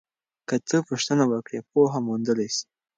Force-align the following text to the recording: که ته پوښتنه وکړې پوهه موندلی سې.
که 0.47 0.55
ته 0.67 0.77
پوښتنه 0.89 1.23
وکړې 1.31 1.59
پوهه 1.69 1.99
موندلی 2.07 2.47
سې. 2.55 2.63